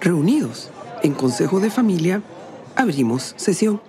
[0.00, 0.70] Reunidos
[1.02, 2.22] en Consejo de Familia,
[2.76, 3.80] abrimos sesión.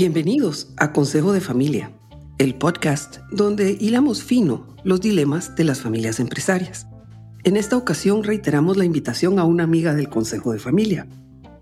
[0.00, 1.92] Bienvenidos a Consejo de Familia,
[2.38, 6.86] el podcast donde hilamos fino los dilemas de las familias empresarias.
[7.44, 11.06] En esta ocasión reiteramos la invitación a una amiga del Consejo de Familia,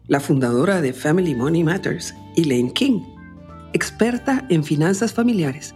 [0.06, 3.00] la fundadora de Family Money Matters, Elaine King,
[3.72, 5.74] experta en finanzas familiares,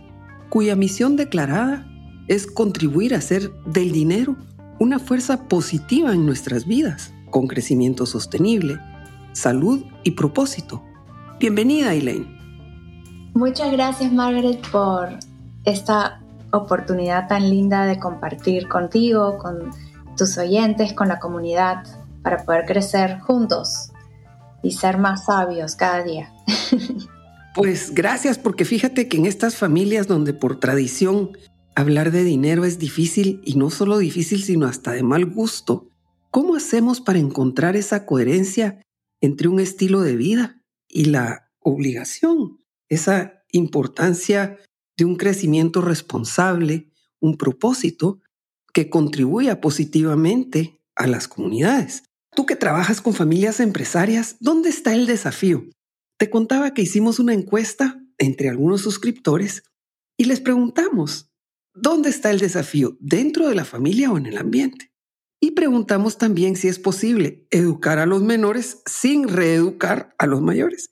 [0.49, 1.85] cuya misión declarada
[2.29, 4.37] es contribuir a hacer del dinero
[4.79, 8.79] una fuerza positiva en nuestras vidas, con crecimiento sostenible,
[9.33, 10.85] salud y propósito.
[11.41, 12.42] Bienvenida, Elaine.
[13.35, 15.09] Muchas gracias Margaret por
[15.65, 16.21] esta
[16.53, 19.71] oportunidad tan linda de compartir contigo, con
[20.17, 21.85] tus oyentes, con la comunidad,
[22.23, 23.91] para poder crecer juntos
[24.63, 26.33] y ser más sabios cada día.
[27.55, 31.33] Pues gracias, porque fíjate que en estas familias donde por tradición
[31.75, 35.91] hablar de dinero es difícil y no solo difícil, sino hasta de mal gusto,
[36.31, 38.81] ¿cómo hacemos para encontrar esa coherencia
[39.21, 42.62] entre un estilo de vida y la obligación?
[42.95, 44.59] Esa importancia
[44.99, 46.91] de un crecimiento responsable,
[47.21, 48.21] un propósito
[48.75, 52.05] que contribuya positivamente a las comunidades.
[52.35, 55.65] Tú que trabajas con familias empresarias, ¿dónde está el desafío?
[56.19, 59.63] Te contaba que hicimos una encuesta entre algunos suscriptores
[60.19, 61.31] y les preguntamos,
[61.75, 62.97] ¿dónde está el desafío?
[63.01, 64.93] ¿Dentro de la familia o en el ambiente?
[65.41, 70.92] Y preguntamos también si es posible educar a los menores sin reeducar a los mayores.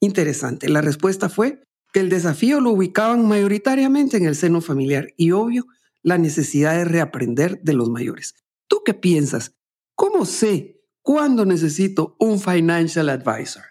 [0.00, 0.68] Interesante.
[0.68, 5.64] La respuesta fue que el desafío lo ubicaban mayoritariamente en el seno familiar y obvio
[6.02, 8.34] la necesidad de reaprender de los mayores.
[8.68, 9.54] ¿Tú qué piensas?
[9.94, 13.62] ¿Cómo sé cuándo necesito un financial advisor?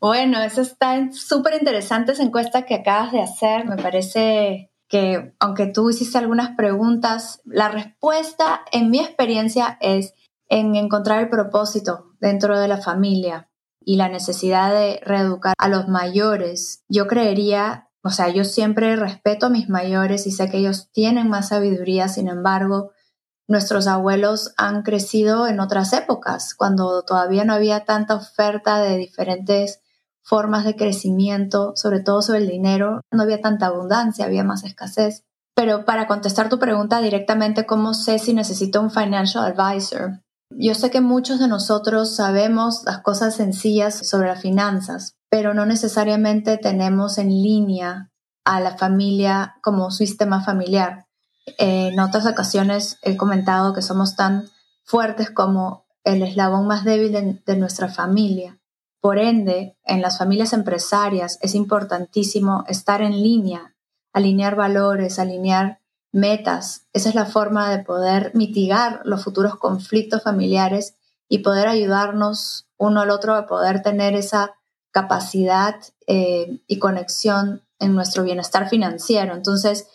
[0.00, 3.64] Bueno, eso está súper interesante esa encuesta que acabas de hacer.
[3.64, 10.14] Me parece que aunque tú hiciste algunas preguntas, la respuesta en mi experiencia es
[10.48, 13.48] en encontrar el propósito dentro de la familia
[13.84, 19.46] y la necesidad de reeducar a los mayores, yo creería, o sea, yo siempre respeto
[19.46, 22.90] a mis mayores y sé que ellos tienen más sabiduría, sin embargo,
[23.46, 29.80] nuestros abuelos han crecido en otras épocas, cuando todavía no había tanta oferta de diferentes
[30.22, 35.24] formas de crecimiento, sobre todo sobre el dinero, no había tanta abundancia, había más escasez.
[35.54, 40.23] Pero para contestar tu pregunta directamente, ¿cómo sé si necesito un financial advisor?
[40.56, 45.66] Yo sé que muchos de nosotros sabemos las cosas sencillas sobre las finanzas, pero no
[45.66, 48.12] necesariamente tenemos en línea
[48.44, 51.06] a la familia como sistema familiar.
[51.58, 54.48] en otras ocasiones he comentado que somos tan
[54.84, 58.58] fuertes como el eslabón más débil de, de nuestra familia.
[59.00, 63.74] Por ende, en las familias empresarias es importantísimo estar en línea,
[64.14, 65.80] alinear valores, alinear
[66.14, 66.86] metas.
[66.92, 70.94] Esa es la forma de poder mitigar los futuros conflictos familiares
[71.28, 74.54] y poder ayudarnos uno al otro a poder tener esa
[74.92, 75.74] capacidad
[76.06, 79.34] eh, y conexión en nuestro bienestar financiero.
[79.34, 79.88] Entonces,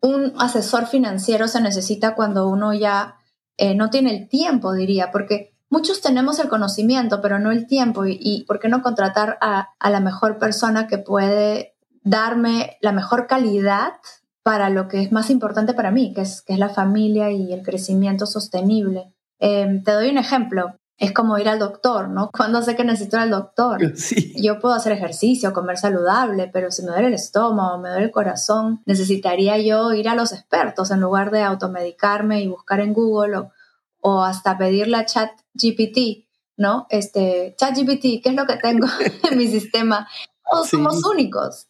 [0.00, 3.14] un asesor financiero se necesita cuando uno ya
[3.56, 8.04] eh, no tiene el tiempo, diría, porque muchos tenemos el conocimiento, pero no el tiempo.
[8.04, 12.90] Y, y ¿por qué no contratar a, a la mejor persona que puede darme la
[12.90, 13.92] mejor calidad
[14.42, 17.52] para lo que es más importante para mí, que es, que es la familia y
[17.52, 19.12] el crecimiento sostenible.
[19.38, 20.76] Em, te doy un ejemplo.
[20.98, 22.30] Es como ir al doctor, ¿no?
[22.36, 23.80] Cuando sé que necesito ir al doctor?
[23.96, 24.34] Sí.
[24.40, 28.10] Yo puedo hacer ejercicio, comer saludable, pero si me duele el estómago, me duele el
[28.10, 33.38] corazón, necesitaría yo ir a los expertos en lugar de automedicarme y buscar en Google
[33.38, 33.52] o,
[34.00, 36.26] o hasta pedirle a ChatGPT,
[36.56, 36.86] ¿no?
[36.90, 38.86] Este, ChatGPT, ¿qué es lo que tengo
[39.30, 40.08] en mi sistema?
[40.48, 41.66] Todos somos únicos.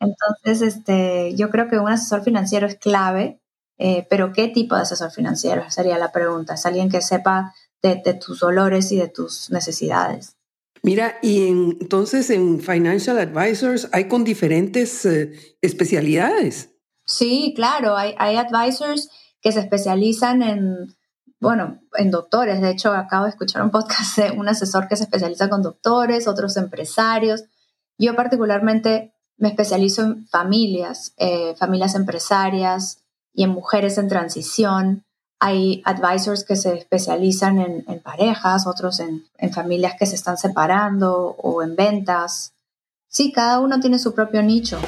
[0.00, 3.40] Entonces, este, yo creo que un asesor financiero es clave,
[3.78, 5.70] eh, pero ¿qué tipo de asesor financiero?
[5.70, 6.54] Sería la pregunta.
[6.54, 10.36] Es alguien que sepa de, tus dolores y de tus necesidades.
[10.82, 16.70] Mira, y entonces en Financial Advisors hay con diferentes eh, especialidades.
[17.06, 19.10] Sí, claro, hay, hay advisors
[19.40, 20.94] que se especializan en,
[21.40, 22.60] bueno, en doctores.
[22.62, 26.26] De hecho, acabo de escuchar un podcast de un asesor que se especializa con doctores,
[26.26, 27.44] otros empresarios.
[27.98, 32.98] Yo particularmente me especializo en familias, eh, familias empresarias
[33.32, 35.04] y en mujeres en transición.
[35.40, 41.62] Hay advisors que se especializan en, parejas, otros en, familias que se están separando o
[41.62, 42.54] en ventas.
[43.08, 44.78] sí, cada uno tiene su propio nicho.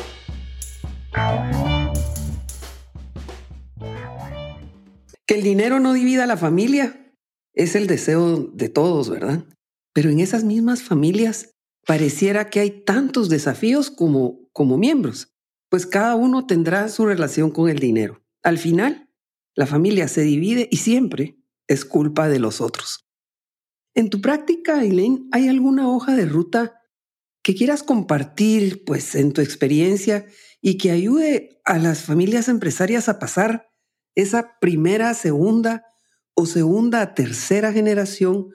[5.27, 7.13] Que el dinero no divida a la familia
[7.53, 9.45] es el deseo de todos, ¿verdad?
[9.93, 11.56] Pero en esas mismas familias
[11.87, 15.33] pareciera que hay tantos desafíos como, como miembros,
[15.71, 18.23] pues cada uno tendrá su relación con el dinero.
[18.43, 19.09] Al final,
[19.55, 21.39] la familia se divide y siempre
[21.69, 23.09] es culpa de los otros.
[23.95, 26.83] En tu práctica, Eileen, ¿hay alguna hoja de ruta
[27.43, 30.27] que quieras compartir, pues, en tu experiencia
[30.61, 33.71] y que ayude a las familias empresarias a pasar
[34.17, 35.85] esa primera, segunda
[36.35, 38.51] o segunda tercera generación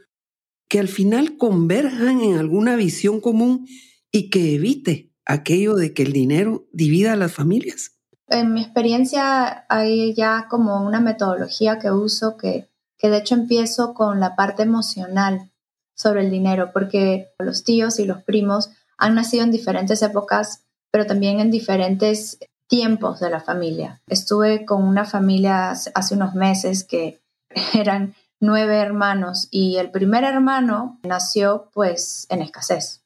[0.71, 3.67] que al final converjan en alguna visión común
[4.09, 7.99] y que evite aquello de que el dinero divida a las familias?
[8.29, 13.93] En mi experiencia hay ya como una metodología que uso que, que de hecho empiezo
[13.93, 15.51] con la parte emocional
[15.93, 21.05] sobre el dinero, porque los tíos y los primos han nacido en diferentes épocas, pero
[21.05, 24.01] también en diferentes tiempos de la familia.
[24.07, 27.19] Estuve con una familia hace unos meses que
[27.73, 33.01] eran nueve hermanos y el primer hermano nació pues en escasez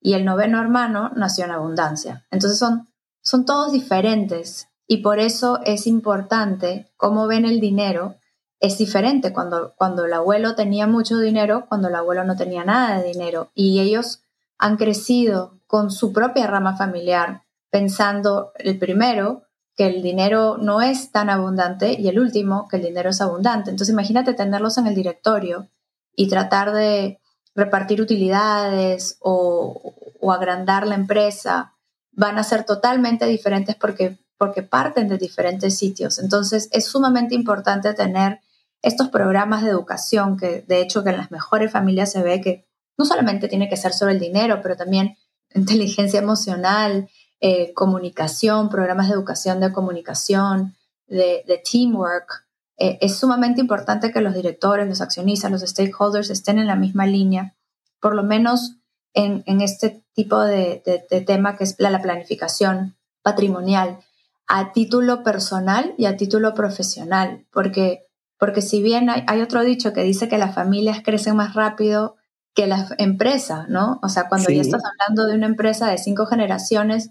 [0.00, 2.26] y el noveno hermano nació en abundancia.
[2.30, 2.88] Entonces son,
[3.22, 8.16] son todos diferentes y por eso es importante cómo ven el dinero.
[8.60, 12.98] Es diferente cuando, cuando el abuelo tenía mucho dinero, cuando el abuelo no tenía nada
[12.98, 14.22] de dinero y ellos
[14.58, 19.44] han crecido con su propia rama familiar pensando el primero
[19.76, 23.70] que el dinero no es tan abundante y el último que el dinero es abundante.
[23.70, 25.68] Entonces imagínate tenerlos en el directorio
[26.14, 27.20] y tratar de
[27.54, 29.94] repartir utilidades o,
[30.30, 31.74] agrandar la empresa.
[32.12, 36.18] Van a ser totalmente diferentes porque, porque parten de diferentes sitios.
[36.18, 38.40] Entonces es sumamente importante tener
[38.82, 42.66] estos programas de educación que de hecho que en las mejores familias se ve que
[42.98, 45.16] no solamente tiene que ser sobre el dinero, pero también
[45.54, 47.08] inteligencia emocional,
[47.44, 50.76] eh, comunicación, programas de educación de comunicación,
[51.08, 52.46] de, teamwork.
[52.78, 57.04] Eh, es sumamente importante que los directores, los accionistas, los stakeholders estén en la misma
[57.04, 57.56] línea,
[57.98, 58.76] por lo menos
[59.12, 60.84] en, este tipo de,
[61.26, 63.98] tema que es la, planificación patrimonial,
[64.46, 68.06] a título personal y a título profesional, porque,
[68.38, 72.14] porque si bien hay, otro dicho que dice que las familias crecen más rápido
[72.54, 73.98] que la empresa, ¿no?
[74.00, 77.10] O sea, cuando ya estás hablando de una empresa de cinco generaciones,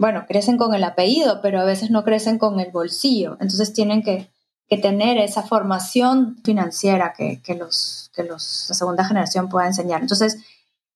[0.00, 3.32] bueno, crecen con el apellido, pero a veces no crecen con el bolsillo.
[3.32, 4.30] Entonces tienen que,
[4.80, 10.00] tener esa formación financiera que, los, que los, la segunda generación pueda enseñar.
[10.00, 10.38] Entonces,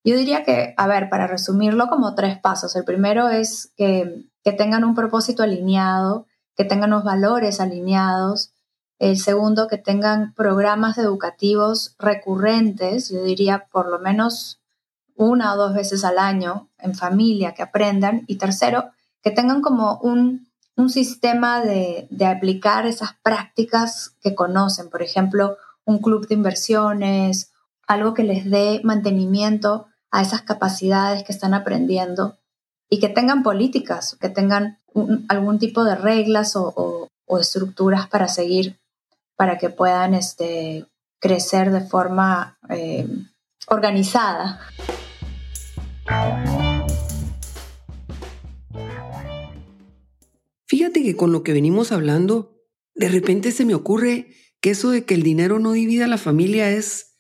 [0.05, 2.77] yo diría que, a ver, para resumirlo como tres pasos.
[2.77, 6.27] El primero es que, que tengan un propósito alineado,
[6.57, 8.53] que tengan los valores alineados.
[8.99, 14.61] El segundo, que tengan programas educativos recurrentes, yo diría por lo menos
[15.17, 18.25] una o dos veces al año en familia que aprendan.
[18.27, 18.91] Y tercero,
[19.23, 20.47] que tengan como un,
[20.89, 24.91] sistema de, aplicar esas prácticas que conocen.
[24.91, 27.53] Por ejemplo, un club de inversiones,
[27.87, 32.39] algo que les dé mantenimiento a esas capacidades que están aprendiendo
[32.91, 34.79] y que tengan políticas, que tengan
[35.29, 37.09] algún tipo de reglas o,
[37.41, 38.79] estructuras para seguir,
[39.37, 40.87] para que puedan este,
[41.19, 43.09] crecer de forma eh,
[43.67, 44.61] organizada.
[50.67, 52.61] Fíjate que con lo que venimos hablando,
[52.95, 54.29] de repente se me ocurre
[54.61, 57.17] que eso de que el dinero no divida a la familia es,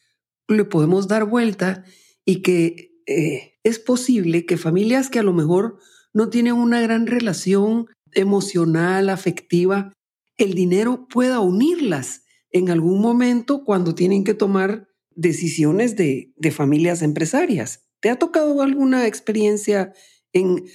[0.49, 1.85] le podemos dar vuelta
[2.25, 5.79] y que eh, es posible que familias que a lo mejor
[6.12, 9.93] no tienen una gran relación emocional, afectiva,
[10.37, 17.03] el dinero pueda unirlas en algún momento cuando tienen que tomar decisiones de, de familias
[17.03, 17.84] empresarias.
[18.04, 19.94] ¿Te ha tocado alguna experiencia
[20.34, 20.66] en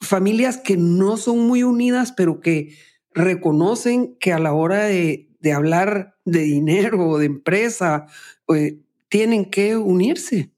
[0.00, 2.76] familias que no son muy unidas, pero que
[3.14, 8.08] reconocen que a la hora de, hablar de dinero o de empresa,
[8.46, 8.74] pues,
[9.08, 10.50] tienen que unirse.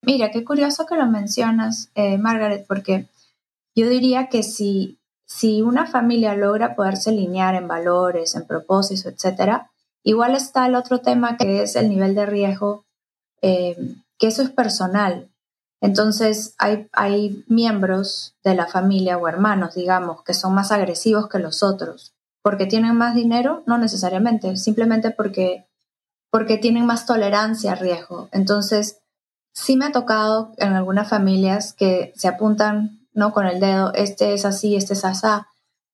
[0.00, 3.10] Mira, qué curioso que lo mencionas, eh, Margaret, porque
[3.74, 9.70] yo diría que si, si una familia logra poderse alinear en valores, en propósitos, etcétera,
[10.02, 12.86] igual está el otro tema que es el nivel de riesgo,
[13.42, 13.76] eh,
[14.18, 15.28] que eso es personal.
[15.82, 21.40] Entonces hay, hay miembros de la familia o hermanos, digamos, que son más agresivos que
[21.40, 22.14] los otros.
[22.40, 23.64] ¿Porque tienen más dinero?
[23.66, 25.66] No necesariamente, simplemente porque,
[26.30, 28.28] porque tienen más tolerancia a riesgo.
[28.30, 29.00] Entonces,
[29.52, 34.34] sí me ha tocado en algunas familias que se apuntan no con el dedo, este
[34.34, 35.48] es así, este es asá,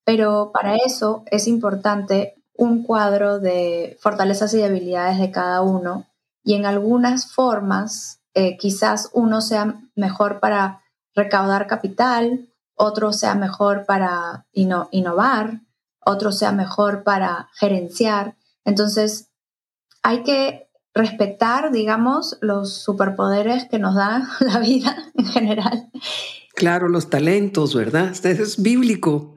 [0.05, 6.07] pero para eso es importante un cuadro de fortalezas y debilidades de cada uno
[6.45, 10.85] y en algunas formas eh, quizás uno sea mejor para
[11.17, 15.63] recaudar capital, otro sea mejor para innovar,
[16.07, 18.37] otro sea mejor para gerenciar.
[18.65, 19.33] Entonces,
[20.05, 25.91] hay que respetar, digamos, los superpoderes que nos da la vida en general.
[26.55, 28.11] Claro, los talentos, ¿verdad?
[28.13, 29.35] Este es bíblico.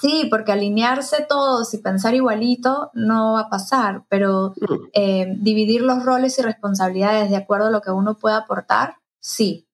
[0.00, 4.74] Sí, porque alinearse todos y pensar igualito no va a pasar, pero mm.
[4.94, 9.68] eh, dividir los roles y responsabilidades de acuerdo a lo que uno pueda aportar, sí.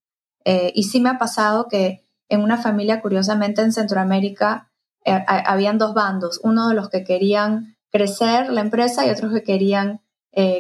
[0.45, 4.71] Eh, y sí me ha pasado que en una familia, curiosamente en Centroamérica,
[5.05, 9.43] eh, habían dos bandos, uno de los que querían crecer la empresa y otros que
[9.43, 10.03] querían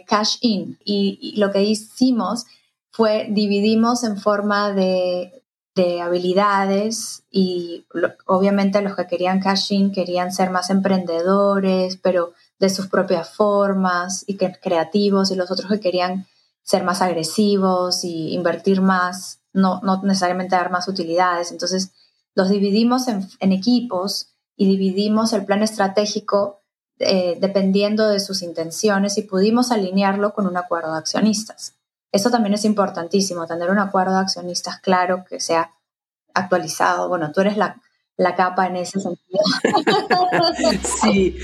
[0.06, 0.78] cash in.
[0.84, 2.46] y, lo que hicimos
[2.90, 5.44] fue dividimos en forma de
[5.78, 7.87] de habilidades y
[8.26, 14.25] obviamente los que querían cash in querían ser más emprendedores, pero de sus propias formas
[14.26, 16.26] y que, creativos y los otros que querían
[16.64, 21.52] ser más agresivos y invertir más, no, no necesariamente dar más utilidades.
[21.52, 21.92] Entonces
[22.35, 26.61] los dividimos en, equipos y dividimos el plan estratégico
[26.99, 31.77] eh, dependiendo de sus intenciones y pudimos alinearlo con un acuerdo de accionistas.
[32.10, 35.74] Eso también es importantísimo, tener un acuerdo de accionistas claro que sea
[36.32, 37.08] actualizado.
[37.08, 37.82] Bueno, tú eres la,
[38.16, 39.40] la capa en ese sentido.
[41.02, 41.36] sí.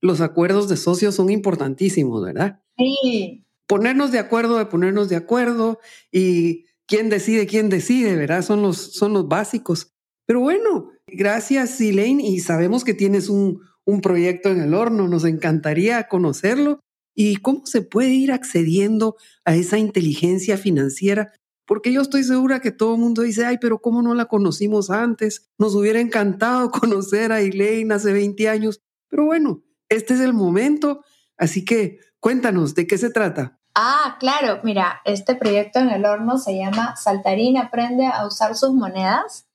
[0.00, 2.60] Los acuerdos de socios son importantísimos, ¿verdad?
[2.76, 3.44] Sí.
[3.66, 5.80] Ponernos de acuerdo de ponernos de acuerdo
[6.12, 8.42] y quién decide, quién decide, ¿verdad?
[8.42, 9.92] Son los, son los básicos.
[10.26, 15.08] Pero bueno, gracias, Elaine, y sabemos que tienes un, un proyecto en el horno.
[15.08, 16.80] Nos encantaría conocerlo
[17.14, 19.16] y cómo se puede ir accediendo
[19.46, 21.32] a esa inteligencia financiera.
[21.66, 24.90] Porque yo estoy segura que todo el mundo dice, ay, pero ¿cómo no la conocimos
[24.90, 25.48] antes?
[25.56, 28.82] Nos hubiera encantado conocer a Elaine hace 20 años.
[29.08, 31.02] Pero bueno, este es el momento.
[31.38, 33.58] Así que cuéntanos, ¿de qué se trata?
[33.74, 38.74] Ah, claro, mira, este proyecto en el horno se llama Saltarín aprende a usar sus
[38.74, 39.47] monedas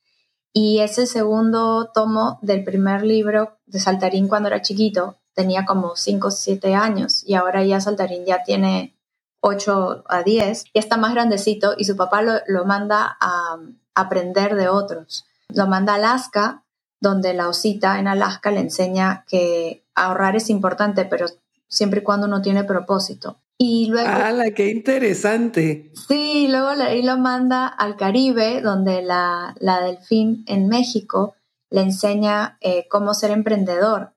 [0.53, 5.17] y es el segundo tomo del primer libro de Saltarín cuando era chiquito.
[5.33, 8.95] Tenía como 5 o 7 años y ahora ya Saltarín ya tiene
[9.39, 10.65] 8 a 10.
[10.65, 13.57] Ya está más grandecito y su papá lo, lo manda a,
[13.95, 15.25] aprender de otros.
[15.50, 16.63] Lo manda a Alaska,
[17.00, 21.27] donde la osita en Alaska le enseña que ahorrar es importante, pero
[21.67, 23.38] siempre y cuando uno tiene propósito.
[23.57, 24.10] Y luego...
[24.10, 25.91] ¡Hala, qué interesante!
[26.07, 31.36] Sí, luego ahí lo manda al Caribe, donde la, la delfín en México
[31.69, 34.13] le enseña eh, cómo ser emprendedor.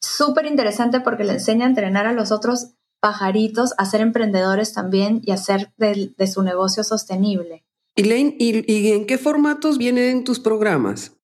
[0.00, 5.22] Súper interesante porque le enseña a entrenar a los otros pajaritos a ser emprendedores también
[5.24, 7.64] y a hacer de, su negocio sostenible.
[7.96, 11.16] Elaine, ¿y, ¿y en qué formatos vienen tus programas?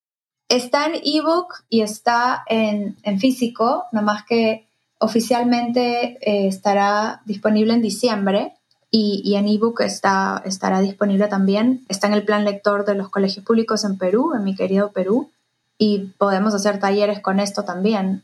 [0.49, 4.66] Está en ebook y está en, en físico, más que
[4.99, 8.53] Oficialmente eh, estará disponible en diciembre
[8.91, 11.85] y, en ebook está, estará disponible también.
[11.89, 15.31] Está en el plan lector de los colegios públicos en Perú, en mi querido Perú,
[15.77, 18.23] y podemos hacer talleres con esto también.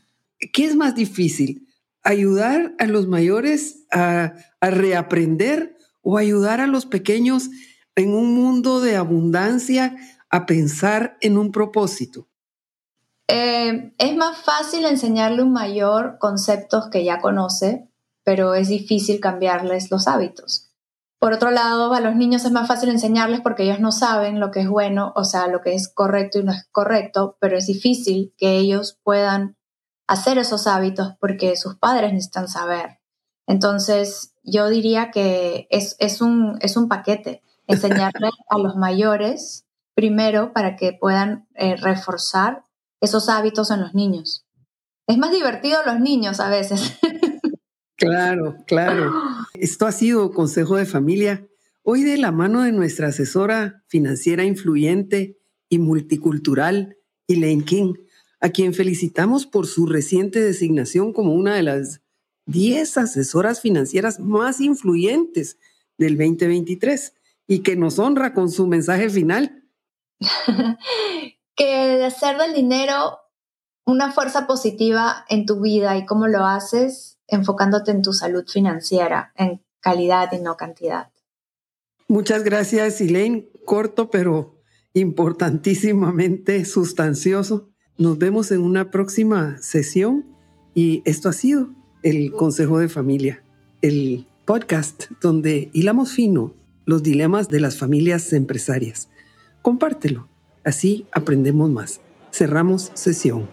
[0.51, 1.67] ¿Qué es más difícil?
[2.01, 7.49] ¿Ayudar a los mayores a, a reaprender o ayudar a los pequeños
[7.95, 9.95] en un mundo de abundancia
[10.29, 12.27] a pensar en un propósito?
[13.27, 17.89] Eh, es más fácil enseñarle a un mayor conceptos que ya conoce,
[18.23, 20.73] pero es difícil cambiarles los hábitos.
[21.19, 24.51] Por otro lado, a los niños es más fácil enseñarles porque ellos no saben lo
[24.51, 27.65] que es bueno, o sea, lo que es correcto y no es correcto, pero es
[27.67, 29.55] difícil que ellos puedan
[30.05, 32.99] hacer esos hábitos porque sus padres necesitan saber.
[33.47, 39.65] Entonces, yo diría que es, un, es un paquete, enseñarle a los mayores
[39.95, 42.65] primero para que puedan eh, reforzar
[43.03, 44.45] esos hábitos en los niños.
[45.07, 46.93] Es más divertido los niños a veces.
[47.95, 49.13] Claro, claro.
[49.53, 51.47] Esto ha sido Consejo de Familia.
[51.83, 55.37] Hoy de la mano de nuestra asesora financiera influyente
[55.69, 57.93] y multicultural, Elaine King,
[58.39, 62.01] a quien felicitamos por su reciente designación como una de las
[62.47, 65.57] 10 asesoras financieras más influyentes
[65.97, 67.13] del 2023
[67.47, 69.63] y que nos honra con su mensaje final.
[71.55, 73.19] que hacer del dinero
[73.85, 79.33] una fuerza positiva en tu vida y cómo lo haces enfocándote en tu salud financiera,
[79.35, 81.11] en calidad y no cantidad.
[82.07, 83.49] Muchas gracias, Elaine.
[83.65, 84.61] Corto, pero
[84.93, 87.69] importantísimamente sustancioso.
[87.97, 90.25] Nos vemos en una próxima sesión
[90.73, 91.69] y esto ha sido
[92.01, 93.43] el Consejo de Familia,
[93.81, 96.53] el podcast donde hilamos fino
[96.85, 99.09] los dilemas de las familias empresarias.
[99.61, 100.32] Compártelo
[100.63, 102.01] Así aprendemos más.
[102.31, 103.47] Cerramos sesión.